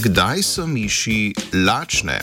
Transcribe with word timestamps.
Kdaj 0.00 0.42
so 0.42 0.64
miši 0.66 1.34
lačne? 1.52 2.22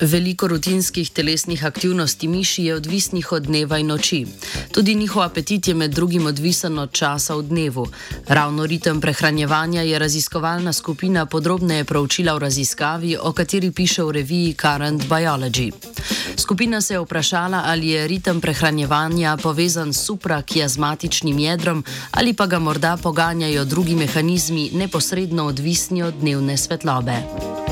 Veliko 0.00 0.48
rutinskih 0.48 1.10
telesnih 1.10 1.64
aktivnosti 1.64 2.28
miši 2.28 2.64
je 2.64 2.74
odvisnih 2.74 3.32
od 3.32 3.46
dneva 3.46 3.78
in 3.78 3.86
noči. 3.86 4.26
Tudi 4.72 4.94
njihov 4.94 5.22
apetit 5.22 5.68
je 5.68 5.74
med 5.74 5.90
drugim 5.90 6.26
odvisen 6.26 6.78
od 6.78 6.92
časa 6.92 7.34
v 7.34 7.42
dnevu. 7.42 7.86
Ravno 8.28 8.66
ritem 8.66 9.00
prehranjevanja 9.00 9.82
je 9.82 9.98
raziskovalna 9.98 10.72
skupina 10.72 11.26
podrobneje 11.26 11.84
proučila 11.84 12.34
v 12.34 12.38
raziskavi, 12.38 13.16
o 13.16 13.32
kateri 13.32 13.70
piše 13.70 14.02
v 14.02 14.10
reviji 14.10 14.54
Current 14.60 15.08
Biology. 15.08 15.72
Skupina 16.36 16.80
se 16.80 16.94
je 16.94 17.00
vprašala, 17.00 17.62
ali 17.66 17.88
je 17.88 18.08
ritem 18.08 18.40
prehranjevanja 18.40 19.36
povezan 19.36 19.92
s 19.92 20.04
suprakiazmatičnim 20.04 21.38
jedrom 21.38 21.84
ali 22.10 22.32
pa 22.34 22.46
ga 22.46 22.58
morda 22.58 22.96
poganjajo 22.96 23.64
drugi 23.64 23.94
mehanizmi 23.94 24.70
neposredno 24.74 25.44
odvisni 25.44 26.02
od 26.02 26.14
dnevne 26.14 26.56
svetlobe. 26.56 27.65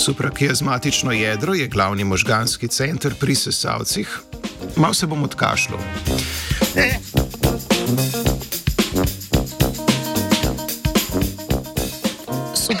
Suprakiazmatično 0.00 1.12
jedro 1.12 1.54
je 1.54 1.68
glavni 1.68 2.04
možganski 2.04 2.68
center 2.68 3.14
pri 3.20 3.34
sesalcih. 3.34 4.20
Mal 4.76 4.94
se 4.94 5.06
bom 5.06 5.22
odkašljal. 5.22 5.78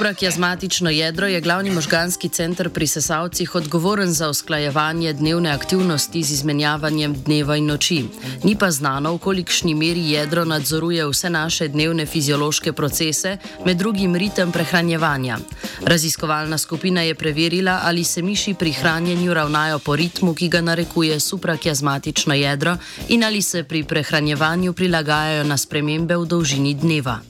Suprakiazmatično 0.00 0.90
jedro 0.90 1.26
je 1.26 1.40
glavni 1.40 1.70
možganski 1.70 2.28
center 2.28 2.70
pri 2.70 2.86
sesalcih 2.86 3.54
odgovoren 3.54 4.12
za 4.12 4.30
usklajevanje 4.30 5.12
dnevne 5.12 5.50
aktivnosti 5.50 6.22
z 6.22 6.30
izmenjavanjem 6.30 7.14
dneva 7.14 7.56
in 7.56 7.66
noči. 7.66 8.04
Ni 8.44 8.56
pa 8.56 8.70
znano, 8.70 9.12
v 9.14 9.18
kolikšni 9.18 9.74
meri 9.74 10.06
jedro 10.10 10.44
nadzoruje 10.44 11.04
vse 11.06 11.30
naše 11.30 11.68
dnevne 11.68 12.06
fiziološke 12.06 12.72
procese, 12.72 13.36
med 13.66 13.76
drugim 13.76 14.16
ritem 14.16 14.52
prehranjevanja. 14.52 15.38
Raziskovalna 15.84 16.58
skupina 16.58 17.02
je 17.02 17.14
preverila, 17.14 17.80
ali 17.84 18.04
se 18.04 18.22
miši 18.22 18.54
pri 18.54 18.72
hranjenju 18.72 19.34
ravnajo 19.34 19.78
po 19.78 19.96
ritmu, 19.96 20.34
ki 20.34 20.48
ga 20.48 20.60
narekuje 20.60 21.20
suprakiazmatično 21.20 22.34
jedro, 22.34 22.76
in 23.08 23.24
ali 23.24 23.42
se 23.42 23.64
pri 23.64 23.84
prehranjevanju 23.84 24.72
prilagajajo 24.72 25.44
na 25.44 25.56
spremembe 25.56 26.16
v 26.16 26.26
dolžini 26.26 26.74
dneva. 26.74 27.20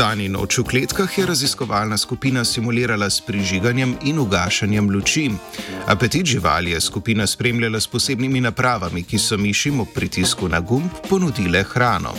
Dan 0.00 0.16
in 0.24 0.32
noč 0.32 0.56
v 0.56 0.64
kletkah 0.64 1.12
je 1.12 1.26
raziskovalna 1.28 1.98
skupina 2.00 2.40
simulirala 2.40 3.10
s 3.10 3.20
prižiganjem 3.20 3.98
in 4.08 4.16
ugašanjem 4.18 4.88
luči. 4.88 5.28
Apetit 5.92 6.24
živali 6.26 6.70
je 6.70 6.80
skupina 6.80 7.26
spremljala 7.26 7.80
s 7.80 7.86
posebnimi 7.86 8.40
napravami, 8.40 9.04
ki 9.04 9.20
so 9.20 9.36
mišim 9.36 9.80
ob 9.84 9.92
pritisku 9.92 10.48
na 10.48 10.60
gumb 10.60 10.88
ponudile 11.04 11.60
hrano. 11.62 12.16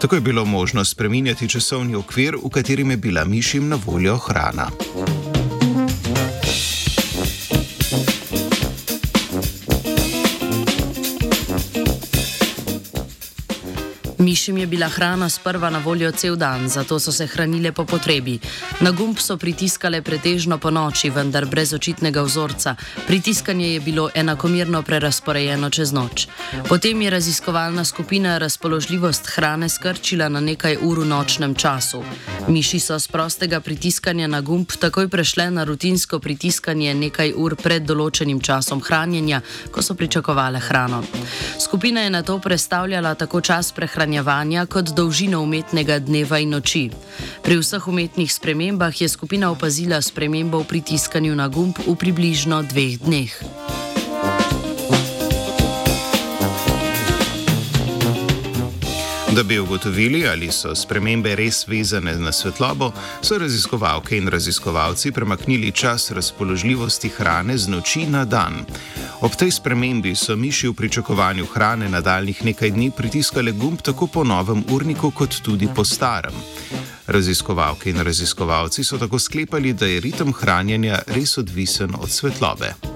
Tako 0.00 0.16
je 0.16 0.20
bilo 0.20 0.44
možno 0.44 0.84
spreminjati 0.84 1.48
časovni 1.48 1.94
okvir, 1.94 2.40
v 2.40 2.48
katerem 2.48 2.90
je 2.90 2.96
bila 2.96 3.24
mišim 3.24 3.68
na 3.68 3.76
voljo 3.76 4.16
hrana. 4.16 4.72
Mišim 14.20 14.58
je 14.58 14.66
bila 14.66 14.88
hrana 14.88 15.28
sprva 15.28 15.70
na 15.70 15.78
voljo 15.78 16.10
cel 16.12 16.36
dan, 16.36 16.68
zato 16.68 17.00
so 17.00 17.12
se 17.12 17.26
hranile 17.26 17.72
po 17.72 17.84
potrebi. 17.84 18.38
Na 18.80 18.90
gumb 18.90 19.16
so 19.18 19.36
pritiskale 19.36 20.02
pretežno 20.02 20.58
po 20.58 20.70
noči, 20.70 21.10
vendar 21.10 21.46
brez 21.46 21.72
očitnega 21.72 22.22
vzorca. 22.22 22.74
Pritiskanje 23.06 23.72
je 23.72 23.80
bilo 23.80 24.10
enakomerno 24.14 24.82
prerasporejeno 24.82 25.70
čez 25.70 25.92
noč. 25.92 26.26
Potem 26.68 27.02
je 27.02 27.10
raziskovalna 27.10 27.84
skupina 27.84 28.38
razpoložljivost 28.38 29.26
hrane 29.26 29.68
skrčila 29.68 30.28
na 30.28 30.40
nekaj 30.40 30.76
ur 30.82 31.00
v 31.00 31.06
nočnem 31.06 31.54
času. 31.54 32.04
Miši 32.48 32.80
so 32.80 32.98
z 32.98 33.08
prostega 33.08 33.60
pritiskanja 33.60 34.26
na 34.26 34.40
gumb 34.40 34.68
takoj 34.80 35.08
prešle 35.08 35.50
na 35.50 35.64
rutinsko 35.64 36.18
pritiskanje 36.18 36.94
nekaj 36.94 37.32
ur 37.36 37.56
pred 37.56 37.88
določenim 37.88 38.40
časom 38.40 38.84
hranjenja, 38.84 39.40
ko 39.72 39.82
so 39.82 39.94
pričakovale 39.94 40.60
hrano. 40.60 41.02
Skupina 41.60 42.00
je 42.04 42.10
na 42.10 42.22
to 42.22 42.38
predstavljala 42.38 43.14
tako 43.14 43.40
čas 43.40 43.72
prehranjevanja, 43.72 44.09
prehranjevanja 44.10 44.66
kot 44.66 44.90
dolžino 44.96 45.38
umetnega 45.42 46.00
dneva 46.02 46.40
in 46.42 46.50
noči. 46.50 46.90
Pri 47.46 47.62
vseh 47.62 47.86
umetnih 47.86 48.26
spremembah 48.26 48.90
je 48.90 49.08
skupina 49.08 49.50
opazila 49.54 50.02
spremembo 50.02 50.58
v 50.58 50.66
pritiskanju 50.66 51.34
na 51.34 51.46
gumb 51.46 51.78
v 51.78 51.94
približno 51.94 52.62
dveh 52.66 52.98
dneh. 53.06 53.30
Da 59.34 59.42
bi 59.42 59.58
ugotovili, 59.58 60.28
ali 60.28 60.52
so 60.52 60.74
spremembe 60.74 61.36
res 61.36 61.68
vezane 61.68 62.16
na 62.18 62.32
svetlobo, 62.32 62.90
so 63.22 63.38
raziskovalke 63.38 64.16
in 64.16 64.28
raziskovalci 64.28 65.12
premaknili 65.12 65.72
čas 65.72 66.10
razpoložljivosti 66.10 67.08
hrane 67.08 67.58
z 67.58 67.68
noči 67.68 68.06
na 68.06 68.24
dan. 68.24 68.64
Ob 69.20 69.36
tej 69.38 69.50
spremembi 69.50 70.14
so 70.14 70.36
miši 70.36 70.68
v 70.68 70.74
pričakovanju 70.74 71.46
hrane 71.46 71.88
nadaljnih 71.88 72.44
nekaj 72.44 72.70
dni 72.70 72.90
pritiskale 72.90 73.52
gumb 73.52 73.80
tako 73.82 74.06
po 74.06 74.24
novem 74.24 74.64
urniku, 74.70 75.10
kot 75.10 75.42
tudi 75.42 75.68
po 75.76 75.84
starem. 75.84 76.34
Raziskovalke 77.06 77.90
in 77.90 78.02
raziskovalci 78.02 78.84
so 78.84 78.98
tako 78.98 79.18
sklepali, 79.18 79.72
da 79.72 79.86
je 79.86 80.00
ritem 80.00 80.32
hranjenja 80.32 81.02
res 81.06 81.38
odvisen 81.38 81.94
od 82.02 82.10
svetlobe. 82.10 82.89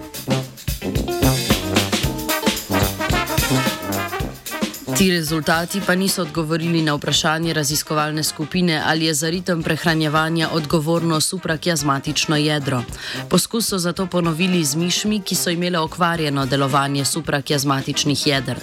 Ti 4.98 5.10
rezultati 5.10 5.80
pa 5.86 5.94
niso 5.94 6.22
odgovorili 6.22 6.82
na 6.82 6.94
vprašanje 6.94 7.52
raziskovalne 7.52 8.22
skupine, 8.22 8.82
ali 8.86 9.04
je 9.04 9.14
za 9.14 9.30
ritem 9.30 9.62
prehranjevanja 9.62 10.48
odgovorno 10.52 11.20
suprakiazmatično 11.20 12.36
jedro. 12.36 12.82
Poskus 13.28 13.68
so 13.68 13.78
zato 13.78 14.06
ponovili 14.06 14.64
z 14.64 14.76
mišmi, 14.76 15.20
ki 15.20 15.34
so 15.34 15.50
imele 15.50 15.78
okvarjeno 15.78 16.46
delovanje 16.46 17.04
suprakiazmatičnih 17.04 18.26
jeder. 18.26 18.58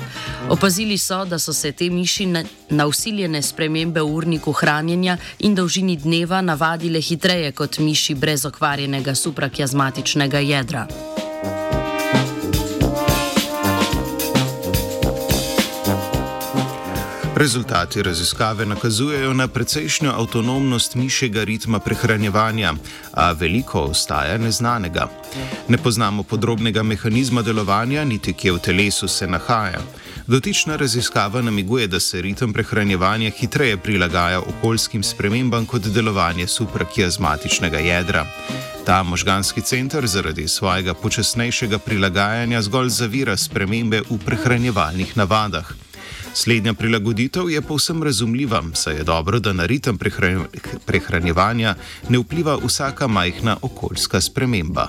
Opazili 0.50 0.98
so, 0.98 1.26
da 1.26 1.40
so 1.40 1.54
se 1.54 1.72
te 1.72 1.90
miši 1.90 2.26
na, 2.26 2.44
na 2.70 2.88
usiljene 2.88 3.42
spremembe 3.42 4.02
v 4.02 4.16
urniku 4.16 4.52
hranjenja 4.52 5.18
in 5.40 5.56
dolžini 5.56 5.96
dneva 5.96 6.42
navadile 6.42 7.02
hitreje 7.02 7.52
kot 7.52 7.80
miši 7.80 8.16
brez 8.16 8.46
okvarjenega 8.46 9.16
suprakiazmatičnega 9.16 10.40
jedra. 10.40 10.88
Rezultati 17.42 18.04
raziskave 18.04 18.66
nakazujejo 18.66 19.34
na 19.34 19.48
precejšnjo 19.48 20.12
avtonomnost 20.12 20.96
mišjega 20.96 21.44
ritma 21.44 21.80
prehranjevanja, 21.80 22.74
a 23.12 23.32
veliko 23.32 23.80
ostaja 23.80 24.38
neznanega. 24.38 25.08
Ne 25.68 25.78
poznamo 25.78 26.24
podrobnega 26.24 26.84
mehanizma 26.84 27.42
delovanja, 27.42 28.04
niti 28.04 28.34
kje 28.34 28.52
v 28.52 28.60
telesu 28.60 29.08
se 29.08 29.28
nahaja. 29.28 29.82
Dotična 30.28 30.76
raziskava 30.76 31.42
namiguje, 31.42 31.88
da 31.88 32.00
se 32.00 32.22
ritem 32.22 32.54
prehranjevanja 32.54 33.32
hitreje 33.40 33.78
prilagaja 33.78 34.40
okoljskim 34.40 35.04
spremembam 35.04 35.66
kot 35.66 35.82
delovanje 35.82 36.48
suprakiazmatičnega 36.48 37.78
jedra. 37.78 38.26
Ta 38.86 39.04
možganski 39.04 39.62
center 39.62 40.08
zaradi 40.08 40.48
svojega 40.48 40.94
počasnejšega 40.94 41.78
prilagajanja 41.78 42.62
zgolj 42.62 42.90
zavira 42.90 43.38
spremembe 43.38 44.02
v 44.10 44.26
prehranjevalnih 44.26 45.18
navadah. 45.18 45.74
Slednja 46.34 46.74
prilagoditev 46.74 47.50
je 47.50 47.62
povsem 47.62 48.04
razumljiva, 48.04 48.64
saj 48.74 48.96
je 48.96 49.04
dobro, 49.04 49.40
da 49.40 49.54
na 49.54 49.66
ritem 49.66 49.98
prehranjevanja 50.86 51.76
ne 52.10 52.18
vpliva 52.18 52.58
vsaka 52.66 53.08
majhna 53.08 53.58
okoljska 53.62 54.22
sprememba. 54.22 54.88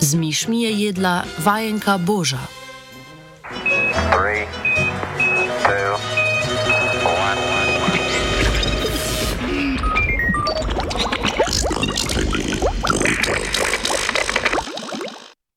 Z 0.00 0.14
mišmi 0.14 0.62
je 0.62 0.80
jedla 0.80 1.24
vajenka 1.44 1.98
Boža. 1.98 2.63